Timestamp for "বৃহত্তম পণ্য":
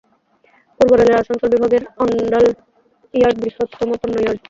3.41-4.15